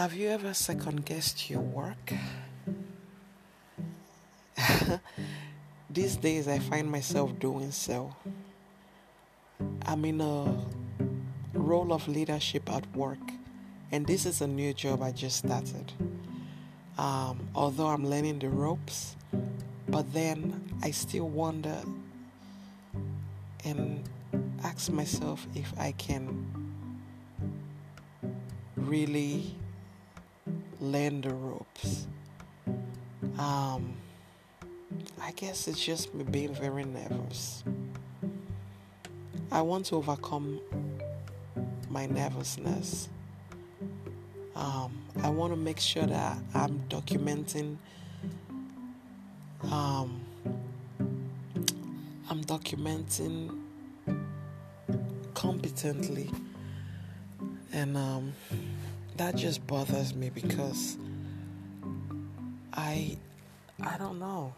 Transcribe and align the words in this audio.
Have 0.00 0.14
you 0.14 0.30
ever 0.30 0.54
second 0.54 1.04
guessed 1.04 1.50
your 1.50 1.60
work? 1.60 2.14
These 5.90 6.16
days, 6.16 6.48
I 6.48 6.58
find 6.58 6.90
myself 6.90 7.38
doing 7.38 7.70
so. 7.70 8.16
I'm 9.84 10.02
in 10.06 10.22
a 10.22 10.56
role 11.52 11.92
of 11.92 12.08
leadership 12.08 12.72
at 12.72 12.86
work, 12.96 13.18
and 13.92 14.06
this 14.06 14.24
is 14.24 14.40
a 14.40 14.46
new 14.46 14.72
job 14.72 15.02
I 15.02 15.12
just 15.12 15.36
started. 15.36 15.92
Um, 16.96 17.46
although 17.54 17.88
I'm 17.88 18.08
learning 18.08 18.38
the 18.38 18.48
ropes, 18.48 19.16
but 19.86 20.10
then 20.14 20.78
I 20.82 20.92
still 20.92 21.28
wonder 21.28 21.76
and 23.66 24.02
ask 24.64 24.90
myself 24.90 25.46
if 25.54 25.78
I 25.78 25.92
can 25.92 26.46
really 28.76 29.56
learn 30.80 31.20
the 31.20 31.30
ropes. 31.30 32.06
Um, 33.38 33.94
I 35.20 35.32
guess 35.32 35.68
it's 35.68 35.84
just 35.84 36.14
me 36.14 36.24
being 36.24 36.54
very 36.54 36.84
nervous. 36.84 37.62
I 39.52 39.60
want 39.62 39.86
to 39.86 39.96
overcome 39.96 40.60
my 41.90 42.06
nervousness. 42.06 43.08
Um, 44.56 44.98
I 45.22 45.28
want 45.28 45.52
to 45.52 45.56
make 45.56 45.80
sure 45.80 46.06
that 46.06 46.38
I'm 46.54 46.82
documenting. 46.88 47.76
Um, 49.70 50.20
I'm 52.30 52.42
documenting 52.44 53.58
competently, 55.34 56.30
and 57.72 57.96
um, 57.96 58.32
that 59.20 59.36
just 59.36 59.66
bothers 59.66 60.14
me 60.14 60.30
because 60.30 60.96
I 62.72 63.18
I 63.82 63.98
don't 63.98 64.18
know. 64.18 64.54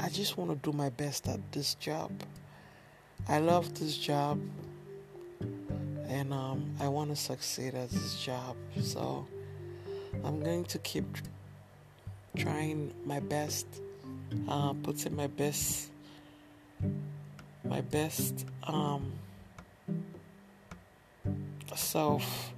I 0.00 0.08
just 0.08 0.36
want 0.36 0.50
to 0.50 0.56
do 0.56 0.76
my 0.76 0.88
best 0.88 1.28
at 1.28 1.38
this 1.52 1.76
job. 1.76 2.10
I 3.28 3.38
love 3.38 3.78
this 3.78 3.96
job 3.96 4.40
and 6.08 6.32
um, 6.34 6.74
I 6.80 6.88
want 6.88 7.10
to 7.10 7.16
succeed 7.16 7.76
at 7.76 7.90
this 7.90 8.20
job. 8.24 8.56
So 8.80 9.24
I'm 10.24 10.40
going 10.40 10.64
to 10.64 10.78
keep 10.80 11.06
trying 12.36 12.92
my 13.04 13.20
best, 13.20 13.68
uh, 14.48 14.72
putting 14.82 15.14
my 15.14 15.28
best, 15.28 15.90
my 17.62 17.82
best 17.82 18.46
um, 18.64 19.12
self 21.76 22.52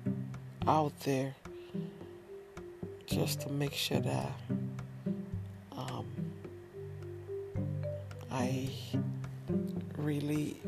out 0.68 0.92
there 1.00 1.34
just 3.06 3.40
to 3.40 3.48
make 3.50 3.72
sure 3.72 4.00
that 4.00 4.32
um, 5.72 6.04
I 8.30 8.68
really 9.96 10.60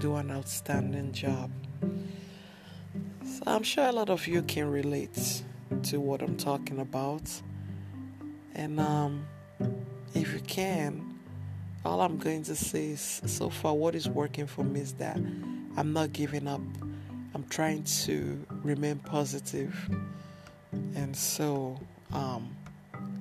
do 0.00 0.16
an 0.16 0.30
outstanding 0.30 1.12
job. 1.12 1.50
So 1.82 3.42
I'm 3.46 3.62
sure 3.62 3.86
a 3.86 3.92
lot 3.92 4.08
of 4.08 4.26
you 4.26 4.40
can 4.40 4.70
relate 4.70 5.42
to 5.82 6.00
what 6.00 6.22
I'm 6.22 6.38
talking 6.38 6.78
about. 6.78 7.30
And 8.54 8.80
um, 8.80 9.26
if 10.14 10.32
you 10.32 10.40
can, 10.40 11.18
all 11.84 12.00
I'm 12.00 12.16
going 12.16 12.42
to 12.44 12.56
say 12.56 12.86
is 12.88 13.20
so 13.26 13.50
far, 13.50 13.74
what 13.74 13.94
is 13.94 14.08
working 14.08 14.46
for 14.46 14.64
me 14.64 14.80
is 14.80 14.94
that 14.94 15.18
I'm 15.76 15.92
not 15.92 16.14
giving 16.14 16.48
up. 16.48 16.62
I'm 17.36 17.44
trying 17.50 17.84
to 18.06 18.46
remain 18.62 18.98
positive, 18.98 19.76
and 20.94 21.14
so 21.14 21.78
um, 22.14 22.56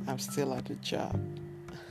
I'm 0.07 0.19
still 0.19 0.53
at 0.53 0.63
the 0.63 0.75
job, 0.75 1.19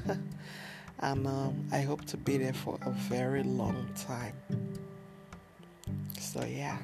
and 1.01 1.27
um, 1.27 1.69
I 1.71 1.83
hope 1.83 2.07
to 2.07 2.17
be 2.17 2.39
there 2.39 2.55
for 2.55 2.79
a 2.87 2.91
very 2.93 3.43
long 3.43 3.87
time. 3.95 4.33
So 6.19 6.43
yeah. 6.47 6.79